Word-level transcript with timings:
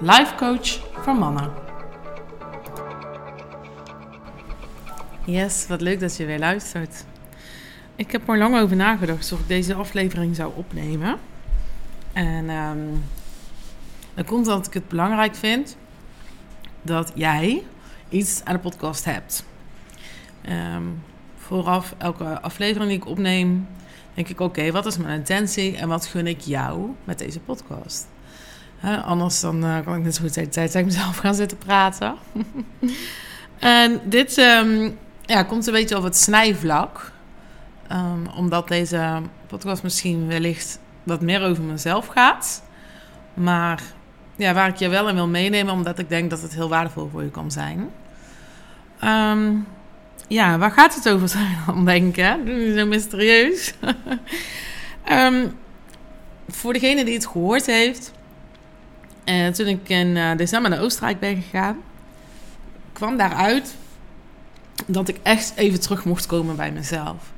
life 0.00 0.34
coach 0.34 0.80
voor 1.02 1.14
mannen. 1.14 1.52
Yes, 5.24 5.66
wat 5.66 5.80
leuk 5.80 6.00
dat 6.00 6.16
je 6.16 6.24
weer 6.24 6.38
luistert. 6.38 7.04
Ik 7.94 8.12
heb 8.12 8.28
er 8.28 8.38
lang 8.38 8.56
over 8.56 8.76
nagedacht 8.76 9.32
of 9.32 9.40
ik 9.40 9.48
deze 9.48 9.74
aflevering 9.74 10.36
zou 10.36 10.52
opnemen. 10.54 11.18
En 12.12 12.50
um, 12.50 13.04
dat 14.14 14.26
komt 14.26 14.46
omdat 14.46 14.66
ik 14.66 14.74
het 14.74 14.88
belangrijk 14.88 15.34
vind 15.34 15.76
dat 16.82 17.12
jij 17.14 17.62
iets 18.08 18.40
aan 18.44 18.54
de 18.54 18.60
podcast 18.60 19.04
hebt. 19.04 19.44
Um, 20.48 21.02
vooraf 21.36 21.94
elke 21.98 22.40
aflevering 22.40 22.90
die 22.90 22.98
ik 22.98 23.06
opneem, 23.06 23.68
denk 24.14 24.28
ik: 24.28 24.40
oké, 24.40 24.70
wat 24.70 24.86
is 24.86 24.96
mijn 24.96 25.18
intentie 25.18 25.76
en 25.76 25.88
wat 25.88 26.06
gun 26.06 26.26
ik 26.26 26.40
jou 26.40 26.90
met 27.04 27.18
deze 27.18 27.40
podcast? 27.40 28.06
Anders 29.04 29.40
dan 29.40 29.64
uh, 29.64 29.78
kan 29.84 29.96
ik 29.96 30.02
net 30.02 30.14
zo 30.14 30.22
goed 30.22 30.34
de 30.34 30.48
tijd 30.48 30.70
tegen 30.70 30.86
mezelf 30.86 31.16
gaan 31.16 31.34
zitten 31.34 31.58
praten. 31.58 32.14
en 33.58 34.00
dit 34.04 34.38
um, 34.38 34.98
ja, 35.22 35.42
komt 35.42 35.66
een 35.66 35.72
beetje 35.72 35.96
op 35.96 36.02
het 36.02 36.16
snijvlak. 36.16 37.12
Um, 37.92 38.26
omdat 38.36 38.68
deze 38.68 39.20
podcast 39.46 39.82
misschien 39.82 40.26
wellicht 40.26 40.78
wat 41.02 41.20
meer 41.20 41.42
over 41.42 41.62
mezelf 41.62 42.06
gaat. 42.06 42.62
Maar 43.34 43.82
ja, 44.36 44.54
waar 44.54 44.68
ik 44.68 44.76
je 44.76 44.88
wel 44.88 45.08
in 45.08 45.14
wil 45.14 45.28
meenemen, 45.28 45.72
omdat 45.72 45.98
ik 45.98 46.08
denk 46.08 46.30
dat 46.30 46.42
het 46.42 46.54
heel 46.54 46.68
waardevol 46.68 47.08
voor 47.12 47.22
je 47.22 47.30
kan 47.30 47.50
zijn. 47.50 47.90
Um, 49.04 49.66
ja, 50.28 50.58
waar 50.58 50.70
gaat 50.70 50.94
het 50.94 51.08
over 51.08 51.28
zijn 51.38 51.58
dan, 51.66 51.84
denk 51.84 52.16
ik? 52.16 52.36
Zo 52.76 52.86
mysterieus. 52.86 53.74
voor 56.48 56.72
degene 56.72 57.04
die 57.04 57.14
het 57.14 57.26
gehoord 57.26 57.66
heeft, 57.66 58.12
uh, 59.26 59.46
toen 59.46 59.66
ik 59.66 59.88
in 59.88 60.06
uh, 60.06 60.36
december 60.36 60.70
naar 60.70 60.80
Oostenrijk 60.80 61.20
ben 61.20 61.42
gegaan, 61.42 61.76
kwam 62.92 63.16
daaruit 63.16 63.76
dat 64.86 65.08
ik 65.08 65.18
echt 65.22 65.52
even 65.56 65.80
terug 65.80 66.04
mocht 66.04 66.26
komen 66.26 66.56
bij 66.56 66.72
mezelf. 66.72 67.32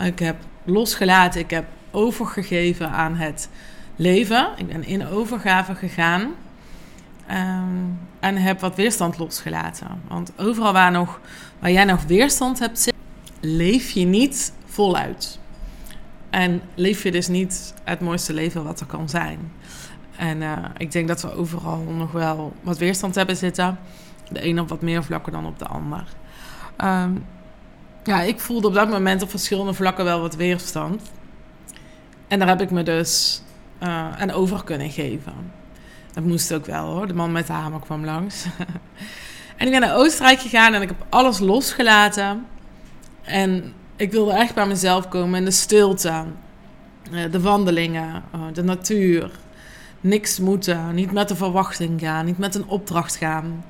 Ik 0.00 0.18
heb 0.18 0.36
losgelaten, 0.64 1.40
ik 1.40 1.50
heb 1.50 1.64
overgegeven 1.90 2.90
aan 2.90 3.14
het 3.14 3.48
leven. 3.96 4.48
Ik 4.56 4.66
ben 4.66 4.84
in 4.84 5.06
overgave 5.06 5.74
gegaan. 5.74 6.20
Um, 7.30 7.98
en 8.20 8.36
heb 8.36 8.60
wat 8.60 8.76
weerstand 8.76 9.18
losgelaten. 9.18 10.02
Want 10.08 10.32
overal 10.36 10.72
waar, 10.72 10.90
nog, 10.90 11.20
waar 11.58 11.70
jij 11.70 11.84
nog 11.84 12.02
weerstand 12.02 12.58
hebt 12.58 12.78
zitten, 12.78 13.02
leef 13.40 13.90
je 13.90 14.04
niet 14.04 14.52
voluit. 14.66 15.38
En 16.30 16.62
leef 16.74 17.02
je 17.02 17.10
dus 17.10 17.28
niet 17.28 17.74
het 17.84 18.00
mooiste 18.00 18.32
leven 18.32 18.64
wat 18.64 18.80
er 18.80 18.86
kan 18.86 19.08
zijn. 19.08 19.52
En 20.22 20.40
uh, 20.42 20.58
ik 20.76 20.92
denk 20.92 21.08
dat 21.08 21.22
we 21.22 21.34
overal 21.34 21.78
nog 21.78 22.12
wel 22.12 22.52
wat 22.60 22.78
weerstand 22.78 23.14
hebben 23.14 23.36
zitten. 23.36 23.78
De 24.30 24.46
een 24.46 24.60
op 24.60 24.68
wat 24.68 24.80
meer 24.80 25.04
vlakken 25.04 25.32
dan 25.32 25.46
op 25.46 25.58
de 25.58 25.66
ander. 25.66 26.04
Um, 26.84 27.26
ja, 28.04 28.20
ik 28.20 28.40
voelde 28.40 28.66
op 28.66 28.74
dat 28.74 28.88
moment 28.88 29.22
op 29.22 29.30
verschillende 29.30 29.74
vlakken 29.74 30.04
wel 30.04 30.20
wat 30.20 30.34
weerstand. 30.34 31.10
En 32.28 32.38
daar 32.38 32.48
heb 32.48 32.60
ik 32.60 32.70
me 32.70 32.82
dus 32.82 33.42
uh, 33.82 34.20
aan 34.20 34.30
over 34.30 34.64
kunnen 34.64 34.90
geven. 34.90 35.34
Dat 36.12 36.24
moest 36.24 36.54
ook 36.54 36.66
wel 36.66 36.86
hoor. 36.86 37.06
De 37.06 37.14
man 37.14 37.32
met 37.32 37.46
de 37.46 37.52
hamer 37.52 37.80
kwam 37.80 38.04
langs. 38.04 38.44
en 39.56 39.66
ik 39.66 39.70
ben 39.70 39.80
naar 39.80 39.96
Oostenrijk 39.96 40.40
gegaan 40.40 40.74
en 40.74 40.82
ik 40.82 40.88
heb 40.88 41.06
alles 41.08 41.38
losgelaten. 41.38 42.46
En 43.22 43.72
ik 43.96 44.12
wilde 44.12 44.32
echt 44.32 44.54
bij 44.54 44.66
mezelf 44.66 45.08
komen 45.08 45.38
in 45.38 45.44
de 45.44 45.50
stilte. 45.50 46.24
Eh, 47.12 47.30
de 47.30 47.40
wandelingen, 47.40 48.22
eh, 48.32 48.40
de 48.52 48.62
natuur. 48.62 49.30
Niks 50.02 50.38
moeten, 50.38 50.94
niet 50.94 51.12
met 51.12 51.28
de 51.28 51.36
verwachting 51.36 52.00
gaan, 52.00 52.24
niet 52.24 52.38
met 52.38 52.54
een 52.54 52.66
opdracht 52.66 53.16
gaan. 53.16 53.64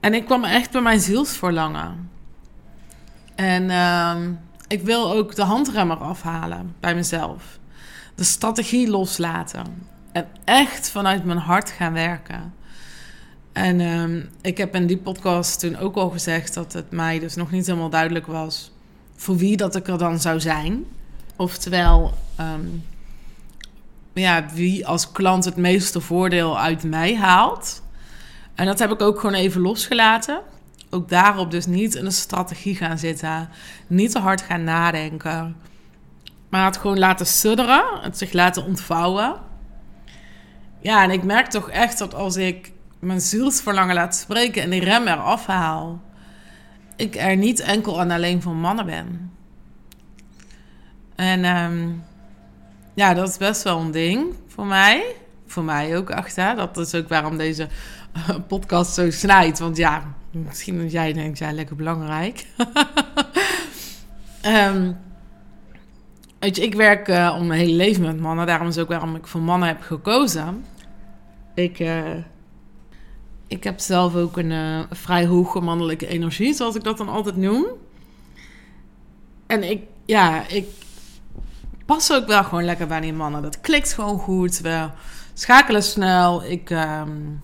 En 0.00 0.14
ik 0.14 0.24
kwam 0.24 0.44
echt 0.44 0.70
bij 0.70 0.80
mijn 0.80 1.00
zielsverlangen. 1.00 2.10
En 3.34 3.62
uh, 3.62 4.16
ik 4.68 4.82
wil 4.82 5.12
ook 5.12 5.34
de 5.34 5.42
handremmer 5.42 5.96
afhalen 5.96 6.74
bij 6.80 6.94
mezelf. 6.94 7.58
De 8.14 8.24
strategie 8.24 8.90
loslaten. 8.90 9.86
En 10.12 10.26
echt 10.44 10.90
vanuit 10.90 11.24
mijn 11.24 11.38
hart 11.38 11.70
gaan 11.70 11.92
werken. 11.92 12.54
En 13.52 13.80
um, 13.80 14.28
ik 14.40 14.58
heb 14.58 14.74
in 14.74 14.86
die 14.86 14.98
podcast 14.98 15.60
toen 15.60 15.76
ook 15.76 15.96
al 15.96 16.10
gezegd 16.10 16.54
dat 16.54 16.72
het 16.72 16.90
mij 16.90 17.18
dus 17.18 17.34
nog 17.34 17.50
niet 17.50 17.66
helemaal 17.66 17.90
duidelijk 17.90 18.26
was 18.26 18.72
voor 19.16 19.36
wie 19.36 19.56
dat 19.56 19.76
ik 19.76 19.88
er 19.88 19.98
dan 19.98 20.20
zou 20.20 20.40
zijn. 20.40 20.84
Oftewel, 21.36 22.14
um, 22.40 22.84
ja, 24.20 24.46
wie 24.54 24.86
als 24.86 25.12
klant 25.12 25.44
het 25.44 25.56
meeste 25.56 26.00
voordeel 26.00 26.58
uit 26.58 26.82
mij 26.82 27.16
haalt. 27.16 27.82
En 28.54 28.66
dat 28.66 28.78
heb 28.78 28.90
ik 28.90 29.02
ook 29.02 29.20
gewoon 29.20 29.34
even 29.34 29.60
losgelaten. 29.60 30.40
Ook 30.90 31.08
daarop 31.08 31.50
dus 31.50 31.66
niet 31.66 31.94
in 31.94 32.04
een 32.04 32.12
strategie 32.12 32.76
gaan 32.76 32.98
zitten. 32.98 33.48
Niet 33.86 34.10
te 34.10 34.18
hard 34.18 34.42
gaan 34.42 34.64
nadenken. 34.64 35.56
Maar 36.48 36.64
het 36.64 36.76
gewoon 36.76 36.98
laten 36.98 37.26
sudderen. 37.26 37.84
Het 38.00 38.18
zich 38.18 38.32
laten 38.32 38.64
ontvouwen. 38.64 39.34
Ja, 40.80 41.02
en 41.02 41.10
ik 41.10 41.22
merk 41.22 41.46
toch 41.46 41.70
echt 41.70 41.98
dat 41.98 42.14
als 42.14 42.36
ik 42.36 42.72
mijn 42.98 43.20
zielsverlangen 43.20 43.94
laat 43.94 44.16
spreken 44.16 44.62
en 44.62 44.70
die 44.70 44.84
rem 44.84 45.06
eraf 45.06 45.46
haal, 45.46 46.00
ik 46.96 47.16
er 47.16 47.36
niet 47.36 47.60
enkel 47.60 48.00
en 48.00 48.10
alleen 48.10 48.42
voor 48.42 48.54
mannen 48.54 48.86
ben. 48.86 49.32
En 51.14 51.44
um, 51.44 52.04
ja, 53.00 53.14
dat 53.14 53.28
is 53.28 53.36
best 53.36 53.62
wel 53.62 53.78
een 53.80 53.90
ding 53.90 54.34
voor 54.46 54.66
mij. 54.66 55.14
Voor 55.46 55.64
mij 55.64 55.96
ook 55.96 56.10
achter. 56.10 56.56
Dat 56.56 56.76
is 56.76 56.94
ook 56.94 57.08
waarom 57.08 57.36
deze 57.36 57.68
podcast 58.48 58.94
zo 58.94 59.10
snijdt. 59.10 59.58
Want 59.58 59.76
ja, 59.76 60.14
misschien 60.30 60.78
dat 60.82 60.92
jij 60.92 61.12
denkt, 61.12 61.38
ja, 61.38 61.52
lekker 61.52 61.76
belangrijk. 61.76 62.46
um, 64.46 64.96
weet 66.38 66.56
je, 66.56 66.62
ik 66.62 66.74
werk 66.74 67.08
uh, 67.08 67.36
om 67.38 67.46
mijn 67.46 67.60
hele 67.60 67.74
leven 67.74 68.02
met 68.02 68.20
mannen. 68.20 68.46
Daarom 68.46 68.68
is 68.68 68.78
ook 68.78 68.88
waarom 68.88 69.14
ik 69.14 69.26
voor 69.26 69.40
mannen 69.40 69.68
heb 69.68 69.80
gekozen. 69.80 70.64
Ik, 71.54 71.78
uh, 71.78 72.16
ik 73.46 73.64
heb 73.64 73.78
zelf 73.78 74.14
ook 74.14 74.36
een 74.36 74.86
vrij 74.90 75.26
hoge 75.26 75.60
mannelijke 75.60 76.06
energie, 76.06 76.54
zoals 76.54 76.74
ik 76.74 76.84
dat 76.84 76.98
dan 76.98 77.08
altijd 77.08 77.36
noem. 77.36 77.66
En 79.46 79.70
ik, 79.70 79.82
ja, 80.04 80.48
ik 80.48 80.66
pas 81.90 82.12
ook 82.12 82.26
wel 82.26 82.44
gewoon 82.44 82.64
lekker 82.64 82.86
bij 82.86 83.00
die 83.00 83.12
mannen. 83.12 83.42
Dat 83.42 83.60
klikt 83.60 83.92
gewoon 83.92 84.18
goed. 84.18 84.60
We 84.60 84.88
schakelen 85.34 85.82
snel. 85.82 86.44
Ik 86.44 86.70
um, 86.70 87.42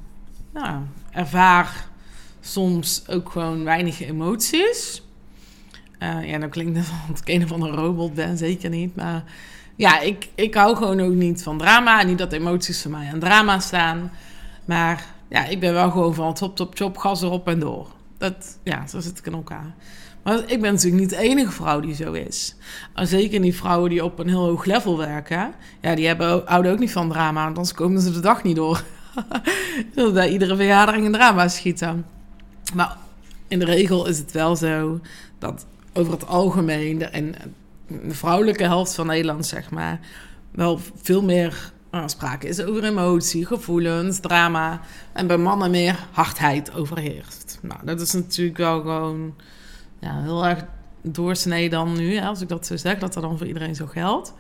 nou, 0.53 0.81
ervaar 1.11 1.87
soms 2.41 3.05
ook 3.09 3.31
gewoon 3.31 3.65
weinig 3.65 4.01
emoties. 4.01 5.03
Uh, 5.99 6.29
ja, 6.29 6.39
dan 6.39 6.49
klinkt 6.49 6.77
het 6.77 6.87
alsof 6.87 7.21
ik 7.21 7.29
een 7.29 7.45
of 7.45 7.53
andere 7.53 7.75
robot 7.75 8.15
ben, 8.15 8.37
zeker 8.37 8.71
niet. 8.71 8.97
Maar 8.97 9.25
ja, 9.77 10.01
ik, 10.01 10.29
ik 10.34 10.55
hou 10.55 10.77
gewoon 10.77 11.01
ook 11.01 11.15
niet 11.15 11.43
van 11.43 11.59
drama. 11.59 12.03
Niet 12.03 12.19
dat 12.19 12.33
emoties 12.33 12.83
voor 12.83 12.91
mij 12.91 13.10
aan 13.13 13.21
drama 13.21 13.59
staan. 13.59 14.13
Maar 14.65 15.04
ja, 15.28 15.45
ik 15.45 15.60
ben 15.60 15.72
wel 15.72 15.91
gewoon 15.91 16.15
van 16.15 16.34
top, 16.34 16.57
top, 16.57 16.75
top, 16.75 16.97
gas 16.99 17.22
erop 17.22 17.49
en 17.49 17.59
door. 17.59 17.89
Dat, 18.19 18.59
ja, 18.63 18.87
zo 18.87 19.01
zit 19.01 19.19
ik 19.19 19.27
in 19.27 19.33
elkaar. 19.33 19.75
Maar 20.27 20.39
ik 20.47 20.61
ben 20.61 20.73
natuurlijk 20.73 21.01
niet 21.01 21.11
de 21.11 21.17
enige 21.17 21.53
vrouw 21.53 21.81
die 21.81 21.95
zo 21.95 22.13
is. 22.13 22.57
En 22.95 23.07
zeker 23.07 23.41
niet 23.41 23.57
vrouwen 23.57 23.91
die 23.91 24.05
op 24.05 24.19
een 24.19 24.28
heel 24.28 24.45
hoog 24.45 24.65
level 24.65 24.99
werken. 24.99 25.55
Ja, 25.81 25.95
die 25.95 26.07
hebben, 26.07 26.43
houden 26.45 26.73
ook 26.73 26.78
niet 26.78 26.93
van 26.93 27.09
drama, 27.09 27.45
want 27.45 27.57
anders 27.57 27.75
komen 27.75 28.01
ze 28.01 28.13
de 28.13 28.21
dag 28.21 28.43
niet 28.43 28.57
door. 28.57 28.83
dat 29.95 30.28
iedere 30.28 30.57
vergadering 30.57 31.07
een 31.07 31.13
drama 31.13 31.49
schieten. 31.49 32.07
Maar 32.75 32.97
in 33.49 33.59
de 33.59 33.65
regel 33.65 34.07
is 34.07 34.19
het 34.19 34.33
wel 34.33 34.57
zo 34.57 35.01
dat 35.39 35.67
over 35.93 36.13
het 36.13 36.27
algemeen... 36.27 36.99
De, 36.99 37.05
en 37.05 37.34
de 37.87 38.15
vrouwelijke 38.15 38.65
helft 38.65 38.95
van 38.95 39.07
Nederland, 39.07 39.47
zeg 39.47 39.71
maar... 39.71 40.01
wel 40.51 40.81
veel 41.03 41.23
meer 41.23 41.73
uh, 41.93 42.03
sprake 42.07 42.49
is 42.49 42.63
over 42.63 42.84
emotie, 42.84 43.47
gevoelens, 43.47 44.19
drama... 44.21 44.81
en 45.13 45.27
bij 45.27 45.39
mannen 45.39 45.71
meer 45.71 46.07
hardheid 46.11 46.75
overheerst. 46.75 47.59
Nou, 47.63 47.81
dat 47.84 48.01
is 48.01 48.13
natuurlijk 48.13 48.57
wel 48.57 48.81
gewoon 48.81 49.34
ja, 50.01 50.22
heel 50.22 50.47
erg 50.47 50.65
doorsnee 51.03 51.71
dan 51.71 51.97
nu, 51.97 52.21
als 52.21 52.41
ik 52.41 52.48
dat 52.48 52.66
zo 52.66 52.77
zeg, 52.77 52.98
dat 52.98 53.13
dat 53.13 53.22
dan 53.22 53.39
voor 53.39 53.47
iedereen 53.47 53.75
zo 53.75 53.87
geldt. 53.87 54.34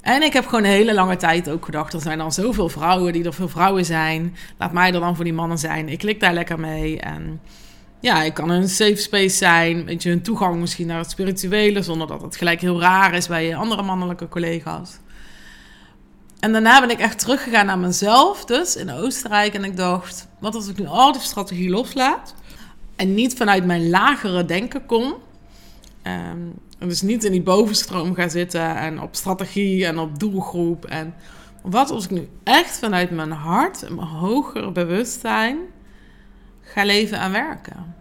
En 0.00 0.22
ik 0.22 0.32
heb 0.32 0.46
gewoon 0.46 0.64
een 0.64 0.70
hele 0.70 0.94
lange 0.94 1.16
tijd 1.16 1.50
ook 1.50 1.64
gedacht: 1.64 1.92
er 1.92 2.00
zijn 2.00 2.18
dan 2.18 2.32
zoveel 2.32 2.68
vrouwen 2.68 3.12
die 3.12 3.24
er 3.24 3.34
veel 3.34 3.48
vrouwen 3.48 3.84
zijn. 3.84 4.36
Laat 4.58 4.72
mij 4.72 4.92
er 4.92 5.00
dan 5.00 5.16
voor 5.16 5.24
die 5.24 5.32
mannen 5.32 5.58
zijn. 5.58 5.88
Ik 5.88 5.98
klik 5.98 6.20
daar 6.20 6.34
lekker 6.34 6.60
mee. 6.60 7.00
En 7.00 7.40
ja, 8.00 8.22
ik 8.22 8.34
kan 8.34 8.50
een 8.50 8.68
safe 8.68 8.96
space 8.96 9.36
zijn. 9.36 9.84
Weet 9.84 10.02
je, 10.02 10.10
een 10.10 10.22
toegang 10.22 10.60
misschien 10.60 10.86
naar 10.86 10.98
het 10.98 11.10
spirituele, 11.10 11.82
zonder 11.82 12.06
dat 12.06 12.22
het 12.22 12.36
gelijk 12.36 12.60
heel 12.60 12.80
raar 12.80 13.14
is 13.14 13.28
bij 13.28 13.46
je 13.46 13.56
andere 13.56 13.82
mannelijke 13.82 14.28
collega's. 14.28 14.98
En 16.40 16.52
daarna 16.52 16.80
ben 16.80 16.90
ik 16.90 16.98
echt 16.98 17.18
teruggegaan 17.18 17.66
naar 17.66 17.78
mezelf, 17.78 18.44
dus 18.44 18.76
in 18.76 18.90
Oostenrijk. 18.90 19.54
En 19.54 19.64
ik 19.64 19.76
dacht: 19.76 20.28
wat 20.38 20.54
als 20.54 20.68
ik 20.68 20.78
nu 20.78 20.86
al 20.86 21.12
die 21.12 21.20
strategie 21.20 21.70
loslaat 21.70 22.34
en 23.00 23.14
niet 23.14 23.36
vanuit 23.36 23.64
mijn 23.64 23.90
lagere 23.90 24.44
denken 24.44 24.86
kom? 24.86 25.04
Um, 25.04 26.54
en 26.78 26.88
dus 26.88 27.02
niet 27.02 27.24
in 27.24 27.32
die 27.32 27.42
bovenstroom 27.42 28.14
ga 28.14 28.28
zitten 28.28 28.76
en 28.76 29.00
op 29.00 29.14
strategie 29.14 29.86
en 29.86 29.98
op 29.98 30.18
doelgroep. 30.18 30.84
En 30.84 31.14
wat 31.62 31.90
als 31.90 32.04
ik 32.04 32.10
nu 32.10 32.28
echt 32.44 32.78
vanuit 32.78 33.10
mijn 33.10 33.30
hart 33.30 33.82
en 33.82 33.94
mijn 33.94 34.06
hogere 34.06 34.72
bewustzijn 34.72 35.58
ga 36.60 36.84
leven 36.84 37.20
en 37.20 37.32
werken? 37.32 37.94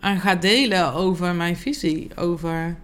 En 0.00 0.20
ga 0.20 0.34
delen 0.34 0.92
over 0.92 1.34
mijn 1.34 1.56
visie, 1.56 2.10
over 2.16 2.76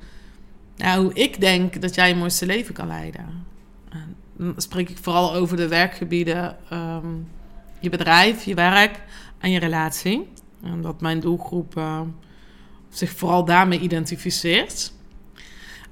hoe 0.97 1.15
ik 1.15 1.41
denk 1.41 1.81
dat 1.81 1.95
jij 1.95 2.09
je 2.09 2.15
mooiste 2.15 2.47
leven 2.47 2.75
kan 2.75 2.87
leiden. 2.87 3.47
En 3.91 4.17
dan 4.37 4.55
spreek 4.57 4.91
ik 4.91 4.99
vooral 5.01 5.35
over 5.35 5.57
de 5.57 5.69
werkgebieden, 5.69 6.57
ehm, 6.71 7.07
je 7.81 7.89
bedrijf, 7.89 8.45
je 8.45 8.55
werk 8.55 9.01
en 9.39 9.51
je 9.51 9.59
relatie. 9.59 10.29
En 10.65 10.81
dat 10.81 11.01
mijn 11.01 11.21
doelgroep 11.21 11.77
uh, 11.77 12.01
zich 12.89 13.11
vooral 13.11 13.45
daarmee 13.45 13.81
identificeert. 13.81 14.93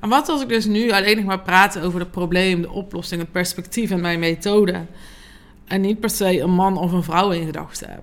En 0.01 0.09
wat 0.09 0.29
als 0.29 0.43
ik 0.43 0.49
dus 0.49 0.65
nu 0.65 0.91
alleen 0.91 1.17
nog 1.17 1.25
maar 1.25 1.41
praat 1.41 1.81
over 1.81 2.01
het 2.01 2.11
probleem, 2.11 2.63
de 2.63 2.71
oplossing, 2.71 3.21
het 3.21 3.33
perspectief 3.33 3.91
en 3.91 4.01
mijn 4.01 4.19
methode. 4.19 4.87
En 5.65 5.81
niet 5.81 6.01
per 6.01 6.11
se 6.11 6.41
een 6.41 6.51
man 6.51 6.77
of 6.79 6.93
een 6.93 7.03
vrouw 7.03 7.31
in 7.31 7.47
gedachten 7.47 7.91
heb. 7.91 8.03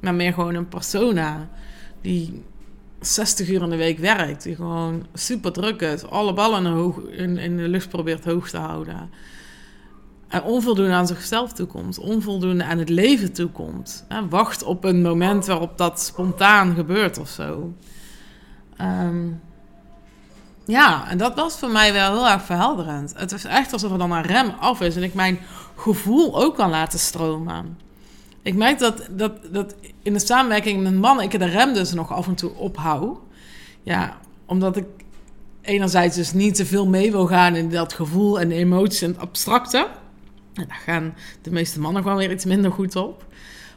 Maar 0.00 0.14
meer 0.14 0.32
gewoon 0.32 0.54
een 0.54 0.68
persona 0.68 1.48
die 2.00 2.42
60 3.00 3.48
uur 3.48 3.62
in 3.62 3.70
de 3.70 3.76
week 3.76 3.98
werkt. 3.98 4.42
Die 4.42 4.54
gewoon 4.54 5.06
super 5.14 5.52
druk 5.52 5.80
is. 5.80 6.04
Alle 6.04 6.32
ballen 6.32 6.94
in 7.16 7.56
de 7.56 7.68
lucht 7.68 7.88
probeert 7.88 8.24
hoog 8.24 8.50
te 8.50 8.58
houden. 8.58 9.10
En 10.30 10.42
onvoldoende 10.42 10.92
aan 10.92 11.06
zichzelf 11.06 11.52
toekomt. 11.52 11.98
Onvoldoende 11.98 12.64
aan 12.64 12.78
het 12.78 12.88
leven 12.88 13.32
toekomt. 13.32 14.06
Wacht 14.28 14.62
op 14.62 14.84
een 14.84 15.02
moment 15.02 15.46
waarop 15.46 15.78
dat 15.78 16.00
spontaan 16.00 16.74
gebeurt 16.74 17.18
of 17.18 17.28
zo. 17.28 17.72
Um, 18.80 19.40
ja, 20.64 21.08
en 21.08 21.18
dat 21.18 21.34
was 21.34 21.58
voor 21.58 21.70
mij 21.70 21.92
wel 21.92 22.12
heel 22.12 22.28
erg 22.28 22.42
verhelderend. 22.42 23.12
Het 23.16 23.32
is 23.32 23.44
echt 23.44 23.72
alsof 23.72 23.92
er 23.92 23.98
dan 23.98 24.12
een 24.12 24.22
rem 24.22 24.50
af 24.60 24.80
is 24.80 24.96
en 24.96 25.02
ik 25.02 25.14
mijn 25.14 25.38
gevoel 25.76 26.42
ook 26.42 26.54
kan 26.56 26.70
laten 26.70 26.98
stromen. 26.98 27.78
Ik 28.42 28.54
merk 28.54 28.78
dat, 28.78 29.08
dat, 29.10 29.32
dat 29.52 29.74
in 30.02 30.12
de 30.12 30.18
samenwerking 30.18 30.82
met 30.82 30.94
mannen 30.94 31.24
ik 31.24 31.38
de 31.38 31.44
rem 31.44 31.72
dus 31.72 31.92
nog 31.92 32.12
af 32.12 32.26
en 32.26 32.34
toe 32.34 32.54
ophoud. 32.54 33.18
Ja, 33.82 34.16
omdat 34.46 34.76
ik 34.76 34.86
enerzijds 35.60 36.16
dus 36.16 36.32
niet 36.32 36.54
te 36.54 36.66
veel 36.66 36.86
mee 36.86 37.10
wil 37.10 37.26
gaan 37.26 37.56
in 37.56 37.70
dat 37.70 37.92
gevoel 37.92 38.40
en 38.40 38.50
emotie 38.50 39.06
en 39.06 39.12
het 39.12 39.20
abstracte. 39.20 39.88
En 40.54 40.64
daar 40.68 40.82
gaan 40.84 41.14
de 41.42 41.50
meeste 41.50 41.80
mannen 41.80 42.02
gewoon 42.02 42.18
weer 42.18 42.30
iets 42.30 42.44
minder 42.44 42.72
goed 42.72 42.96
op. 42.96 43.26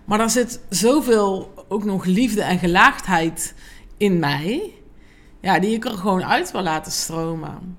Maar 0.06 0.20
er 0.20 0.30
zit 0.30 0.60
zoveel 0.70 1.54
ook 1.68 1.84
nog 1.84 2.06
liefde 2.06 2.42
en 2.42 2.60
gelaagdheid 2.60 3.54
in 3.98 4.20
mij 4.20 4.74
ja, 5.40 5.60
die 5.60 5.76
ik 5.76 5.86
er 5.86 5.98
gewoon 5.98 6.24
uit 6.24 6.52
wil 6.52 6.62
laten 6.62 6.92
stromen. 6.92 7.78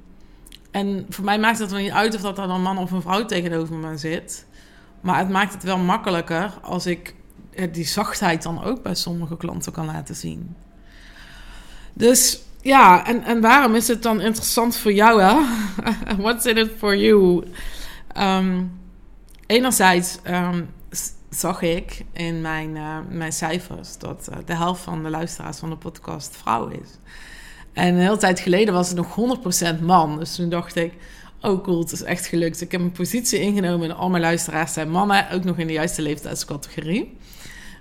En 0.70 1.06
voor 1.08 1.25
mij 1.25 1.38
maakt 1.38 1.58
het 1.58 1.73
er 1.73 1.81
niet 1.81 1.91
uit 1.91 2.14
of 2.14 2.20
dat 2.20 2.38
er 2.38 2.50
een 2.50 2.62
man 2.62 2.79
of 2.79 2.91
een 2.91 3.02
vrouw 3.02 3.25
tegenover 3.25 3.76
me 3.76 3.96
zit. 3.96 4.46
Maar 5.00 5.19
het 5.19 5.29
maakt 5.29 5.52
het 5.52 5.62
wel 5.62 5.79
makkelijker 5.79 6.52
als 6.62 6.87
ik 6.87 7.14
die 7.73 7.87
zachtheid 7.87 8.43
dan 8.43 8.64
ook 8.64 8.82
bij 8.82 8.94
sommige 8.94 9.37
klanten 9.37 9.73
kan 9.73 9.87
laten 9.87 10.14
zien. 10.14 10.56
Dus 11.93 12.43
ja, 12.61 13.06
en, 13.06 13.23
en 13.23 13.41
waarom 13.41 13.75
is 13.75 13.88
het 13.88 14.02
dan 14.02 14.20
interessant 14.20 14.76
voor 14.76 14.93
jou, 14.93 15.23
hè? 15.23 15.35
What's 16.23 16.44
in 16.44 16.56
it 16.56 16.70
for 16.79 16.96
you? 16.96 17.44
Um, 18.19 18.73
enerzijds 19.46 20.19
um, 20.26 20.69
zag 21.31 21.62
ik 21.62 22.05
in 22.12 22.41
mijn, 22.41 22.76
uh, 22.76 22.99
mijn 23.08 23.32
cijfers 23.32 23.99
dat 23.99 24.29
uh, 24.31 24.37
de 24.46 24.55
helft 24.55 24.82
van 24.82 25.02
de 25.02 25.11
luisteraars 25.11 25.58
van 25.58 25.70
de 25.70 25.76
podcast 25.76 26.37
vrouw 26.37 26.69
is. 26.69 26.88
En 27.73 27.94
een 27.94 28.00
hele 28.00 28.17
tijd 28.17 28.41
geleden 28.41 28.75
was 28.75 28.88
het 28.88 28.96
nog 28.96 29.38
100% 29.79 29.81
man. 29.81 30.19
Dus 30.19 30.35
toen 30.35 30.49
dacht 30.49 30.76
ik, 30.76 30.93
oh 31.41 31.62
cool, 31.62 31.81
het 31.81 31.93
is 31.93 32.02
echt 32.02 32.26
gelukt. 32.26 32.61
Ik 32.61 32.73
heb 32.73 32.81
een 32.81 32.93
positie 32.93 33.41
ingenomen 33.41 33.91
en 33.91 33.96
al 33.96 34.11
mijn 34.11 34.23
luisteraars 34.23 34.73
zijn 34.73 34.91
mannen. 34.91 35.31
Ook 35.31 35.44
nog 35.44 35.58
in 35.58 35.67
de 35.67 35.73
juiste 35.73 36.02
leeftijdscategorie. 36.02 37.17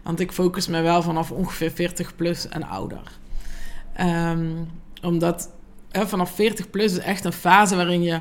Want 0.04 0.20
ik 0.20 0.32
focus 0.32 0.68
me 0.68 0.82
wel 0.82 1.02
vanaf 1.02 1.32
ongeveer 1.32 1.72
40 1.72 2.16
plus 2.16 2.48
en 2.48 2.64
ouder. 2.64 3.02
Um, 4.02 4.70
omdat 5.02 5.50
vanaf 5.92 6.36
40 6.36 6.70
plus 6.70 6.92
is 6.92 6.98
echt 6.98 7.26
een 7.26 7.34
fase 7.34 7.76
waarin 7.76 8.04
je 8.04 8.20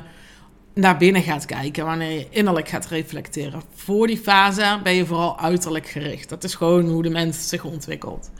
naar 0.73 0.97
binnen 0.97 1.21
gaat 1.21 1.45
kijken. 1.45 1.85
Wanneer 1.85 2.11
je 2.11 2.27
innerlijk 2.29 2.69
gaat 2.69 2.85
reflecteren. 2.85 3.61
Voor 3.73 4.07
die 4.07 4.17
fase 4.17 4.79
ben 4.83 4.93
je 4.93 5.05
vooral 5.05 5.39
uiterlijk 5.39 5.87
gericht. 5.87 6.29
Dat 6.29 6.43
is 6.43 6.55
gewoon 6.55 6.87
hoe 6.87 7.03
de 7.03 7.09
mens 7.09 7.49
zich 7.49 7.63
ontwikkelt. 7.63 8.31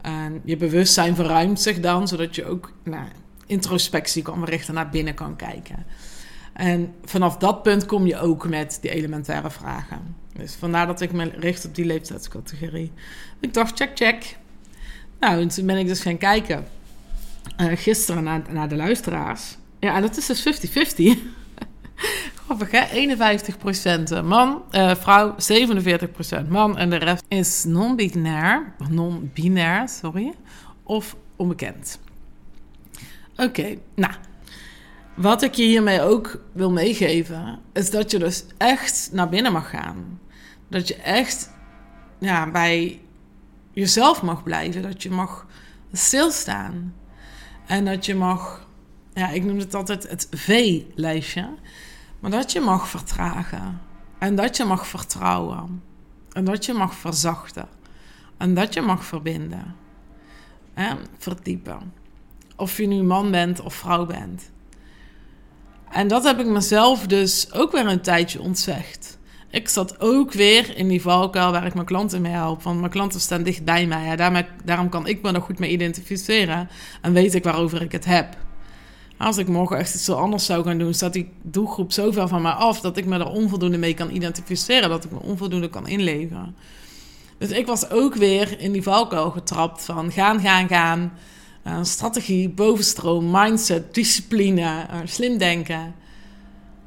En 0.00 0.40
je 0.44 0.56
bewustzijn 0.56 1.14
verruimt 1.14 1.60
zich 1.60 1.80
dan, 1.80 2.08
zodat 2.08 2.34
je 2.34 2.44
ook 2.44 2.72
nou, 2.84 3.04
introspectie 3.46 4.22
kan 4.22 4.38
verrichten, 4.38 4.74
naar 4.74 4.90
binnen 4.90 5.14
kan 5.14 5.36
kijken. 5.36 5.86
En 6.52 6.94
vanaf 7.04 7.36
dat 7.36 7.62
punt 7.62 7.86
kom 7.86 8.06
je 8.06 8.18
ook 8.18 8.48
met 8.48 8.78
die 8.80 8.90
elementaire 8.90 9.50
vragen. 9.50 10.16
Dus 10.36 10.54
vandaar 10.54 10.86
dat 10.86 11.00
ik 11.00 11.12
me 11.12 11.30
richt 11.38 11.66
op 11.66 11.74
die 11.74 11.84
leeftijdscategorie. 11.84 12.92
Ik 13.40 13.54
dacht, 13.54 13.76
check, 13.76 13.90
check. 13.94 14.36
Nou, 15.20 15.40
en 15.40 15.48
toen 15.48 15.66
ben 15.66 15.76
ik 15.76 15.86
dus 15.86 16.00
gaan 16.00 16.18
kijken. 16.18 16.66
Uh, 17.60 17.66
gisteren 17.74 18.24
naar, 18.24 18.42
naar 18.50 18.68
de 18.68 18.76
luisteraars. 18.76 19.56
Ja, 19.78 19.94
en 19.94 20.02
dat 20.02 20.16
is 20.16 20.26
dus 20.26 20.60
50-50. 21.16 21.39
Grappig, 22.50 22.70
hè? 22.70 23.16
51% 24.22 24.24
man, 24.24 24.62
uh, 24.70 24.94
vrouw, 24.94 25.34
47% 26.44 26.48
man. 26.48 26.78
En 26.78 26.90
de 26.90 26.96
rest 26.96 27.24
is 27.28 27.64
non-binair, 27.64 28.72
non-binair, 28.88 29.88
sorry, 29.88 30.34
of 30.82 31.16
onbekend. 31.36 31.98
Oké, 33.36 33.76
nou. 33.94 34.12
Wat 35.14 35.42
ik 35.42 35.54
je 35.54 35.62
hiermee 35.62 36.00
ook 36.00 36.42
wil 36.52 36.70
meegeven, 36.70 37.58
is 37.72 37.90
dat 37.90 38.10
je 38.10 38.18
dus 38.18 38.44
echt 38.58 39.08
naar 39.12 39.28
binnen 39.28 39.52
mag 39.52 39.70
gaan. 39.70 40.20
Dat 40.68 40.88
je 40.88 40.96
echt 40.96 41.50
ja, 42.18 42.50
bij 42.50 43.00
jezelf 43.72 44.22
mag 44.22 44.42
blijven. 44.42 44.82
Dat 44.82 45.02
je 45.02 45.10
mag 45.10 45.46
stilstaan. 45.92 46.94
En 47.66 47.84
dat 47.84 48.06
je 48.06 48.14
mag, 48.14 48.68
ja, 49.14 49.28
ik 49.28 49.44
noem 49.44 49.58
het 49.58 49.74
altijd 49.74 50.08
het 50.08 50.28
V-lijstje. 50.30 51.48
Maar 52.20 52.30
dat 52.30 52.52
je 52.52 52.60
mag 52.60 52.88
vertragen. 52.88 53.80
En 54.18 54.34
dat 54.34 54.56
je 54.56 54.64
mag 54.64 54.86
vertrouwen. 54.86 55.82
En 56.32 56.44
dat 56.44 56.64
je 56.64 56.72
mag 56.72 56.94
verzachten. 56.94 57.68
En 58.36 58.54
dat 58.54 58.74
je 58.74 58.80
mag 58.80 59.04
verbinden. 59.04 59.74
En 60.74 60.98
verdiepen. 61.18 61.92
Of 62.56 62.76
je 62.76 62.86
nu 62.86 63.02
man 63.02 63.30
bent 63.30 63.60
of 63.60 63.74
vrouw 63.74 64.06
bent. 64.06 64.50
En 65.90 66.08
dat 66.08 66.24
heb 66.24 66.38
ik 66.38 66.46
mezelf 66.46 67.06
dus 67.06 67.52
ook 67.52 67.72
weer 67.72 67.86
een 67.86 68.00
tijdje 68.00 68.40
ontzegd. 68.40 69.18
Ik 69.50 69.68
zat 69.68 70.00
ook 70.00 70.32
weer 70.32 70.76
in 70.76 70.88
die 70.88 71.02
valkuil 71.02 71.52
waar 71.52 71.66
ik 71.66 71.74
mijn 71.74 71.86
klanten 71.86 72.22
mee 72.22 72.32
help. 72.32 72.62
Want 72.62 72.78
mijn 72.78 72.90
klanten 72.90 73.20
staan 73.20 73.42
dicht 73.42 73.64
bij 73.64 73.86
mij. 73.86 74.04
Ja, 74.04 74.16
daarmee, 74.16 74.46
daarom 74.64 74.88
kan 74.88 75.06
ik 75.06 75.22
me 75.22 75.32
er 75.32 75.42
goed 75.42 75.58
mee 75.58 75.70
identificeren. 75.70 76.68
En 77.00 77.12
weet 77.12 77.34
ik 77.34 77.44
waarover 77.44 77.82
ik 77.82 77.92
het 77.92 78.04
heb. 78.04 78.36
Als 79.20 79.38
ik 79.38 79.48
morgen 79.48 79.78
echt 79.78 79.94
iets 79.94 80.10
anders 80.10 80.44
zou 80.44 80.64
gaan 80.64 80.78
doen, 80.78 80.94
staat 80.94 81.12
die 81.12 81.28
doelgroep 81.42 81.92
zo 81.92 82.10
ver 82.10 82.28
van 82.28 82.42
mij 82.42 82.52
af 82.52 82.80
dat 82.80 82.96
ik 82.96 83.06
me 83.06 83.18
er 83.18 83.28
onvoldoende 83.28 83.78
mee 83.78 83.94
kan 83.94 84.10
identificeren, 84.10 84.88
dat 84.88 85.04
ik 85.04 85.10
me 85.10 85.18
onvoldoende 85.22 85.68
kan 85.68 85.88
inleveren. 85.88 86.56
Dus 87.38 87.50
ik 87.50 87.66
was 87.66 87.90
ook 87.90 88.14
weer 88.14 88.60
in 88.60 88.72
die 88.72 88.82
valkuil 88.82 89.30
getrapt 89.30 89.84
van 89.84 90.12
gaan, 90.12 90.40
gaan, 90.40 90.68
gaan. 90.68 91.12
Uh, 91.66 91.78
strategie, 91.82 92.48
bovenstroom, 92.48 93.30
mindset, 93.30 93.94
discipline, 93.94 94.60
uh, 94.60 94.96
slim 95.04 95.38
denken. 95.38 95.94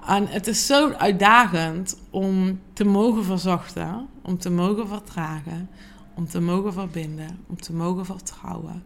En 0.06 0.28
het 0.28 0.48
is 0.48 0.66
zo 0.66 0.92
uitdagend 0.92 1.98
om 2.10 2.60
te 2.74 2.84
mogen 2.84 3.24
verzachten, 3.24 4.08
om 4.22 4.38
te 4.38 4.50
mogen 4.50 4.88
vertragen, 4.88 5.70
om 6.16 6.28
te 6.28 6.42
mogen 6.42 6.74
verbinden, 6.74 7.40
om 7.48 7.62
te 7.62 7.74
mogen 7.74 8.06
vertrouwen 8.06 8.84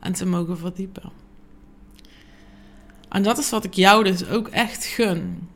en 0.00 0.12
te 0.12 0.26
mogen 0.26 0.58
verdiepen. 0.58 1.29
En 3.10 3.22
dat 3.22 3.38
is 3.38 3.50
wat 3.50 3.64
ik 3.64 3.74
jou 3.74 4.04
dus 4.04 4.28
ook 4.28 4.48
echt 4.48 4.84
gun. 4.84 5.48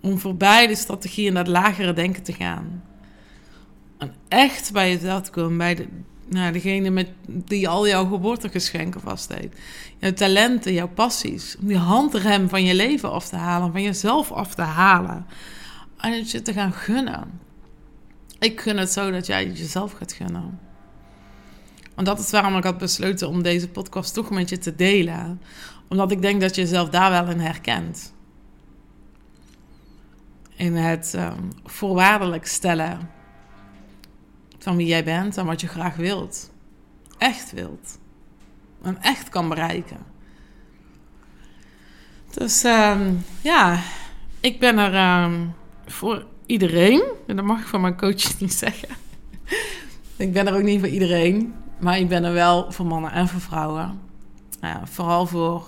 Om 0.00 0.18
voorbij 0.18 0.66
de 0.66 0.74
strategie 0.74 1.28
en 1.28 1.34
dat 1.34 1.46
lagere 1.46 1.92
denken 1.92 2.22
te 2.22 2.32
gaan. 2.32 2.82
En 3.98 4.14
echt 4.28 4.72
bij 4.72 4.90
jezelf 4.90 5.22
te 5.22 5.30
komen, 5.30 5.58
bij 5.58 5.74
de, 5.74 5.86
nou, 6.28 6.52
degene 6.52 6.90
met, 6.90 7.08
die 7.26 7.68
al 7.68 7.88
jouw 7.88 8.06
geboortegeschenken 8.06 9.00
vastdeed. 9.00 9.54
Jouw 9.98 10.12
talenten, 10.12 10.72
jouw 10.72 10.88
passies. 10.88 11.56
Om 11.60 11.66
die 11.66 11.76
handrem 11.76 12.48
van 12.48 12.64
je 12.64 12.74
leven 12.74 13.10
af 13.10 13.28
te 13.28 13.36
halen, 13.36 13.72
van 13.72 13.82
jezelf 13.82 14.32
af 14.32 14.54
te 14.54 14.62
halen. 14.62 15.26
En 15.96 16.12
het 16.12 16.30
je 16.30 16.42
te 16.42 16.52
gaan 16.52 16.72
gunnen. 16.72 17.40
Ik 18.38 18.60
gun 18.60 18.76
het 18.76 18.90
zo 18.90 19.10
dat 19.10 19.26
jij 19.26 19.44
het 19.44 19.58
jezelf 19.58 19.92
gaat 19.92 20.12
gunnen. 20.12 20.58
Want 21.94 22.06
dat 22.06 22.18
is 22.18 22.30
waarom 22.30 22.56
ik 22.56 22.64
had 22.64 22.78
besloten 22.78 23.28
om 23.28 23.42
deze 23.42 23.68
podcast 23.68 24.14
toch 24.14 24.30
met 24.30 24.48
je 24.48 24.58
te 24.58 24.74
delen. 24.74 25.40
Omdat 25.88 26.10
ik 26.10 26.22
denk 26.22 26.40
dat 26.40 26.54
je 26.54 26.60
jezelf 26.60 26.88
daar 26.88 27.10
wel 27.10 27.30
in 27.34 27.40
herkent. 27.40 28.14
In 30.56 30.74
het 30.74 31.14
um, 31.16 31.52
voorwaardelijk 31.64 32.46
stellen 32.46 33.10
van 34.58 34.76
wie 34.76 34.86
jij 34.86 35.04
bent 35.04 35.36
en 35.36 35.46
wat 35.46 35.60
je 35.60 35.68
graag 35.68 35.96
wilt. 35.96 36.50
Echt 37.18 37.52
wilt. 37.52 37.98
En 38.82 39.02
echt 39.02 39.28
kan 39.28 39.48
bereiken. 39.48 39.98
Dus 42.30 42.64
um, 42.64 43.24
ja, 43.40 43.80
ik 44.40 44.60
ben 44.60 44.78
er 44.78 45.24
um, 45.24 45.54
voor 45.86 46.26
iedereen. 46.46 47.02
En 47.26 47.36
dat 47.36 47.44
mag 47.44 47.60
ik 47.60 47.66
van 47.66 47.80
mijn 47.80 47.96
coach 47.96 48.38
niet 48.40 48.52
zeggen. 48.52 48.88
ik 50.16 50.32
ben 50.32 50.46
er 50.46 50.54
ook 50.54 50.62
niet 50.62 50.80
voor 50.80 50.88
iedereen. 50.88 51.54
Maar 51.78 51.98
ik 51.98 52.08
ben 52.08 52.24
er 52.24 52.32
wel 52.32 52.72
voor 52.72 52.86
mannen 52.86 53.12
en 53.12 53.28
voor 53.28 53.40
vrouwen. 53.40 54.00
Vooral 54.84 55.26
voor 55.26 55.66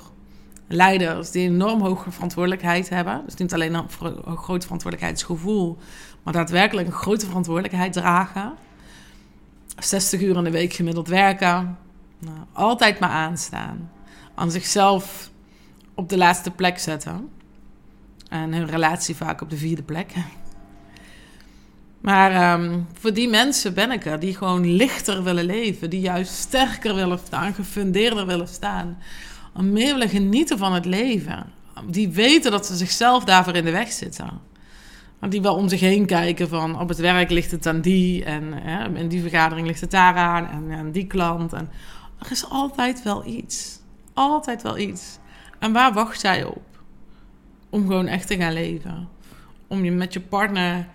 leiders 0.69 1.31
die 1.31 1.49
enorm 1.49 1.81
hoge 1.81 2.11
verantwoordelijkheid 2.11 2.89
hebben. 2.89 3.23
Dus 3.25 3.35
niet 3.35 3.55
alleen 3.55 3.75
een, 3.75 3.89
groot 4.37 4.63
verantwoordelijkheidsgevoel, 4.63 5.79
maar 6.23 6.33
daadwerkelijk 6.33 6.87
een 6.87 6.93
grote 6.93 7.27
verantwoordelijkheid 7.27 7.93
dragen. 7.93 8.53
60 9.79 10.21
uur 10.21 10.37
in 10.37 10.45
de 10.45 10.51
week 10.51 10.73
gemiddeld 10.73 11.09
werken. 11.09 11.79
Nou, 12.19 12.39
altijd 12.53 12.99
maar 12.99 13.11
aanstaan. 13.11 13.91
Aan 14.35 14.51
zichzelf 14.51 15.31
op 15.95 16.09
de 16.09 16.17
laatste 16.17 16.51
plek 16.51 16.79
zetten. 16.79 17.29
En 18.29 18.53
hun 18.53 18.67
relatie 18.67 19.17
vaak 19.17 19.41
op 19.41 19.51
de 19.51 19.57
vierde 19.57 19.83
plek. 19.83 20.13
Maar 22.01 22.61
um, 22.61 22.87
voor 22.93 23.13
die 23.13 23.29
mensen 23.29 23.75
ben 23.75 23.91
ik 23.91 24.05
er, 24.05 24.21
die 24.21 24.37
gewoon 24.37 24.75
lichter 24.75 25.23
willen 25.23 25.45
leven, 25.45 25.91
die 25.91 26.01
juist 26.01 26.33
sterker 26.33 26.95
willen 26.95 27.19
staan, 27.27 27.55
gefundeerder 27.55 28.27
willen 28.27 28.49
staan, 28.49 28.99
om 29.59 29.73
meer 29.73 29.93
willen 29.93 30.09
genieten 30.09 30.59
van 30.59 30.73
het 30.73 30.85
leven. 30.85 31.47
Die 31.87 32.09
weten 32.09 32.51
dat 32.51 32.67
ze 32.67 32.77
zichzelf 32.77 33.25
daarvoor 33.25 33.55
in 33.55 33.65
de 33.65 33.71
weg 33.71 33.93
zitten. 33.93 34.31
Die 35.29 35.43
wel 35.43 35.55
om 35.55 35.69
zich 35.69 35.81
heen 35.81 36.07
kijken 36.07 36.49
van 36.49 36.81
op 36.81 36.89
het 36.89 36.99
werk 36.99 37.31
ligt 37.31 37.51
het 37.51 37.67
aan 37.67 37.81
die 37.81 38.25
en 38.25 38.53
hè, 38.53 38.99
in 38.99 39.09
die 39.09 39.21
vergadering 39.21 39.67
ligt 39.67 39.81
het 39.81 39.91
daaraan 39.91 40.49
en 40.49 40.79
aan 40.79 40.91
die 40.91 41.07
klant. 41.07 41.53
En 41.53 41.71
er 42.19 42.31
is 42.31 42.51
altijd 42.51 43.03
wel 43.03 43.27
iets. 43.27 43.81
Altijd 44.15 44.63
wel 44.63 44.79
iets. 44.79 45.19
En 45.59 45.73
waar 45.73 45.93
wacht 45.93 46.21
jij 46.21 46.45
op? 46.45 46.67
Om 47.71 47.87
gewoon 47.87 48.07
echt 48.07 48.27
te 48.27 48.37
gaan 48.37 48.53
leven. 48.53 49.09
Om 49.67 49.85
je 49.85 49.91
met 49.91 50.13
je 50.13 50.21
partner 50.21 50.89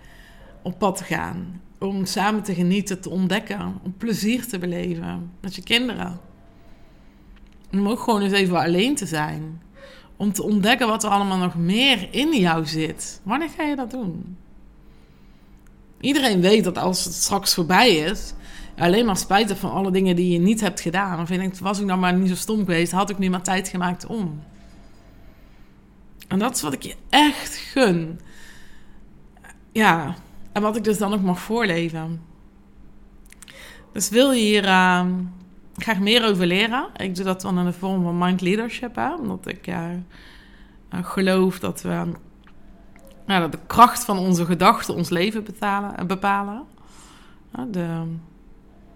op 0.62 0.78
pad 0.78 0.96
te 0.96 1.04
gaan. 1.04 1.60
Om 1.78 2.06
samen 2.06 2.42
te 2.42 2.54
genieten, 2.54 3.00
te 3.00 3.10
ontdekken. 3.10 3.80
Om 3.82 3.94
plezier 3.96 4.46
te 4.46 4.58
beleven 4.58 5.30
met 5.40 5.54
je 5.54 5.62
kinderen. 5.62 6.20
Om 7.78 7.88
ook 7.88 8.00
gewoon 8.00 8.22
eens 8.22 8.32
even 8.32 8.60
alleen 8.60 8.94
te 8.94 9.06
zijn. 9.06 9.62
Om 10.16 10.32
te 10.32 10.42
ontdekken 10.42 10.86
wat 10.86 11.04
er 11.04 11.10
allemaal 11.10 11.38
nog 11.38 11.54
meer 11.54 12.08
in 12.10 12.36
jou 12.36 12.66
zit. 12.66 13.20
Wanneer 13.22 13.48
ga 13.56 13.62
je 13.62 13.76
dat 13.76 13.90
doen? 13.90 14.36
Iedereen 16.00 16.40
weet 16.40 16.64
dat 16.64 16.78
als 16.78 17.04
het 17.04 17.14
straks 17.14 17.54
voorbij 17.54 17.96
is, 17.96 18.32
alleen 18.78 19.06
maar 19.06 19.16
spijt 19.16 19.48
hebt 19.48 19.60
van 19.60 19.70
alle 19.70 19.90
dingen 19.90 20.16
die 20.16 20.32
je 20.32 20.38
niet 20.38 20.60
hebt 20.60 20.80
gedaan. 20.80 21.20
Of 21.20 21.28
je 21.28 21.38
denkt, 21.38 21.58
was 21.58 21.78
ik 21.78 21.86
nou 21.86 22.00
maar 22.00 22.14
niet 22.14 22.28
zo 22.28 22.34
stom 22.34 22.58
geweest, 22.58 22.92
had 22.92 23.10
ik 23.10 23.18
nu 23.18 23.30
maar 23.30 23.42
tijd 23.42 23.68
gemaakt 23.68 24.06
om. 24.06 24.42
En 26.28 26.38
dat 26.38 26.54
is 26.54 26.62
wat 26.62 26.72
ik 26.72 26.82
je 26.82 26.94
echt 27.10 27.56
gun. 27.56 28.20
Ja, 29.72 30.14
en 30.52 30.62
wat 30.62 30.76
ik 30.76 30.84
dus 30.84 30.98
dan 30.98 31.14
ook 31.14 31.22
mag 31.22 31.40
voorleven. 31.40 32.22
Dus 33.92 34.08
wil 34.08 34.32
je 34.32 34.42
hier 34.42 34.64
uh, 34.64 35.06
graag 35.76 35.98
meer 35.98 36.24
over 36.24 36.46
leren? 36.46 36.86
Ik 36.96 37.14
doe 37.14 37.24
dat 37.24 37.40
dan 37.40 37.58
in 37.58 37.64
de 37.64 37.72
vorm 37.72 38.02
van 38.02 38.18
mind 38.18 38.40
leadership. 38.40 38.96
Hè? 38.96 39.14
Omdat 39.14 39.48
ik 39.48 39.66
uh, 39.66 39.88
geloof 40.90 41.58
dat 41.58 41.82
we 41.82 42.12
nou, 43.26 43.40
dat 43.40 43.52
de 43.52 43.58
kracht 43.66 44.04
van 44.04 44.18
onze 44.18 44.44
gedachten 44.44 44.94
ons 44.94 45.08
leven 45.08 45.44
betalen, 45.44 46.06
bepalen. 46.06 46.62
De, 47.68 48.02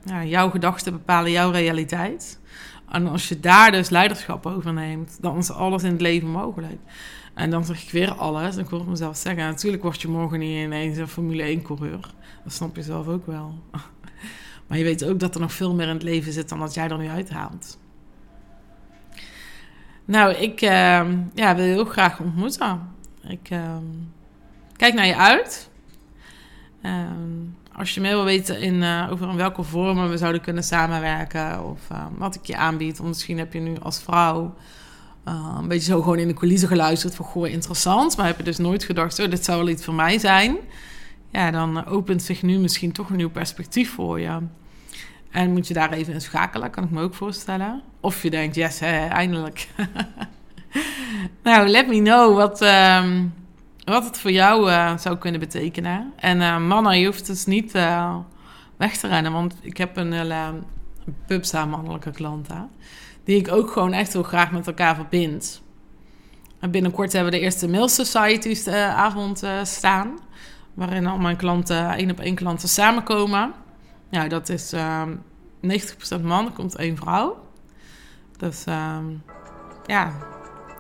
ja, 0.05 0.25
jouw 0.25 0.51
gedachten 0.51 0.93
bepalen 0.93 1.31
jouw 1.31 1.51
realiteit. 1.51 2.41
En 2.89 3.07
als 3.07 3.29
je 3.29 3.41
daar 3.41 3.71
dus 3.71 3.89
leiderschap 3.89 4.47
over 4.47 4.73
neemt, 4.73 5.19
dan 5.21 5.39
is 5.39 5.51
alles 5.51 5.83
in 5.83 5.93
het 5.93 6.01
leven 6.01 6.29
mogelijk. 6.29 6.79
En 7.35 7.51
dan 7.51 7.65
zeg 7.65 7.83
ik 7.83 7.91
weer 7.91 8.13
alles. 8.13 8.57
En 8.57 8.65
ik 8.65 8.71
hoor 8.71 8.89
mezelf 8.89 9.17
zeggen, 9.17 9.45
natuurlijk 9.45 9.83
word 9.83 10.01
je 10.01 10.09
morgen 10.09 10.39
niet 10.39 10.65
ineens 10.65 10.97
een 10.97 11.09
Formule 11.09 11.59
1-coureur. 11.59 12.01
Dat 12.45 12.53
snap 12.53 12.77
je 12.77 12.83
zelf 12.83 13.09
ook 13.09 13.27
wel. 13.27 13.55
Maar 14.69 14.79
je 14.79 14.85
weet 14.85 15.05
ook 15.05 15.21
dat 15.21 15.35
er 15.35 15.41
nog 15.41 15.53
veel 15.53 15.75
meer 15.75 15.87
in 15.87 15.95
het 15.95 16.03
leven 16.03 16.33
zit 16.33 16.49
dan 16.49 16.59
dat 16.59 16.75
jij 16.75 16.89
er 16.89 16.99
nu 16.99 17.09
uithaalt. 17.09 17.79
Nou, 20.05 20.35
ik 20.35 20.63
uh, 20.63 20.71
ja, 21.35 21.55
wil 21.55 21.65
je 21.65 21.73
heel 21.73 21.85
graag 21.85 22.21
ontmoeten. 22.21 22.81
Ik 23.29 23.51
uh, 23.51 23.77
kijk 24.77 24.95
naar 24.95 25.07
je 25.07 25.17
uit. 25.17 25.71
Uh, 26.83 26.93
als 27.73 27.95
je 27.95 28.01
meer 28.01 28.15
wil 28.15 28.25
weten 28.25 28.61
in, 28.61 28.75
uh, 28.75 29.09
over 29.11 29.29
in 29.29 29.37
welke 29.37 29.63
vormen 29.63 30.11
we 30.11 30.17
zouden 30.17 30.41
kunnen 30.41 30.63
samenwerken... 30.63 31.65
of 31.65 31.81
wat 32.17 32.35
ik 32.35 32.45
je 32.45 32.57
aanbied. 32.57 32.97
Want 32.97 33.09
misschien 33.09 33.39
heb 33.39 33.53
je 33.53 33.61
nu 33.61 33.77
als 33.79 34.01
vrouw 34.01 34.55
uh, 35.29 35.57
een 35.59 35.69
beetje 35.69 35.91
zo 35.91 36.03
gewoon 36.03 36.19
in 36.19 36.29
de 36.29 36.35
coulissen 36.35 36.69
geluisterd 36.69 37.15
van 37.15 37.25
goh, 37.25 37.49
interessant. 37.49 38.17
Maar 38.17 38.27
heb 38.27 38.37
je 38.37 38.43
dus 38.43 38.59
nooit 38.59 38.85
gedacht, 38.85 39.19
oh, 39.19 39.31
dit 39.31 39.45
zou 39.45 39.59
wel 39.59 39.69
iets 39.69 39.85
voor 39.85 39.95
mij 39.95 40.19
zijn. 40.19 40.57
Ja, 41.31 41.51
dan 41.51 41.87
opent 41.87 42.23
zich 42.23 42.43
nu 42.43 42.59
misschien 42.59 42.93
toch 42.93 43.11
een 43.11 43.17
nieuw 43.17 43.31
perspectief 43.31 43.95
voor 43.95 44.21
je. 44.21 44.39
En 45.31 45.53
moet 45.53 45.69
je 45.69 45.75
daar 45.75 45.93
even 45.93 46.13
in 46.13 46.21
schakelen, 46.21 46.71
kan 46.71 46.85
ik 46.85 46.91
me 46.91 47.03
ook 47.03 47.15
voorstellen. 47.15 47.83
Of 48.01 48.23
je 48.23 48.31
denkt, 48.31 48.55
yes, 48.55 48.81
hè, 48.81 49.07
eindelijk. 49.07 49.69
nou, 51.43 51.69
let 51.69 51.89
me 51.89 52.03
know 52.03 52.37
wat, 52.37 52.61
um, 52.61 53.35
wat 53.85 54.05
het 54.05 54.19
voor 54.19 54.31
jou 54.31 54.71
uh, 54.71 54.99
zou 54.99 55.17
kunnen 55.17 55.41
betekenen. 55.41 56.13
En 56.17 56.41
uh, 56.41 56.59
mannen, 56.67 56.99
je 56.99 57.07
hoeft 57.07 57.27
dus 57.27 57.47
niet 57.47 57.75
uh, 57.75 58.17
weg 58.77 58.97
te 58.97 59.09
rennen. 59.09 59.33
Want 59.33 59.55
ik 59.61 59.77
heb 59.77 59.97
een, 59.97 60.13
een 60.13 60.65
pubsa 61.27 61.67
mannelijke 61.67 62.11
klant, 62.11 62.49
hè 62.49 62.61
die 63.29 63.37
ik 63.37 63.53
ook 63.53 63.71
gewoon 63.71 63.93
echt 63.93 64.13
heel 64.13 64.23
graag 64.23 64.51
met 64.51 64.67
elkaar 64.67 64.95
verbind. 64.95 65.63
En 66.61 66.71
binnenkort 66.71 67.13
hebben 67.13 67.33
we 67.33 67.39
de 67.39 67.45
eerste 67.45 67.69
Mail 67.69 67.89
eh, 68.67 68.97
avond 68.97 69.43
staan. 69.63 70.19
Waarin 70.79 71.07
al 71.07 71.19
mijn 71.19 71.37
klanten, 71.37 71.91
één 71.91 72.11
op 72.11 72.21
één 72.21 72.35
klanten 72.35 72.69
samenkomen. 72.69 73.53
Ja, 74.11 74.29
dat 74.29 74.49
is 74.49 74.73
uh, 74.73 75.01
ehm, 75.01 75.17
90% 76.21 76.23
man, 76.23 76.47
er 76.47 76.53
komt 76.53 76.77
één 76.77 76.97
vrouw. 76.97 77.47
Dus 78.37 78.65
uh, 78.69 78.97
ja, 79.87 80.13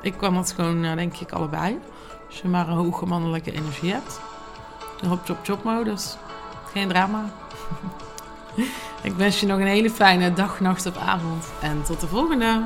ik 0.02 0.14
kan 0.17 0.35
dat 0.35 0.52
gewoon, 0.52 0.85
uh, 0.85 0.95
denk 0.95 1.17
ik, 1.17 1.33
allebei. 1.33 1.78
Als 2.26 2.40
je 2.40 2.49
maar 2.49 2.69
een 2.69 2.76
hoge 2.76 3.07
mannelijke 3.07 3.52
energie 3.52 3.93
hebt. 3.93 4.21
De 5.00 5.07
hop-chop-chop 5.07 5.64
modus. 5.64 6.17
Geen 6.73 6.88
drama. 6.88 7.25
Ik 9.02 9.12
wens 9.12 9.40
je 9.40 9.47
nog 9.47 9.59
een 9.59 9.67
hele 9.67 9.90
fijne 9.90 10.33
dag, 10.33 10.61
nacht 10.61 10.87
of 10.87 10.97
avond. 10.97 11.52
En 11.62 11.83
tot 11.83 12.00
de 12.00 12.07
volgende! 12.07 12.62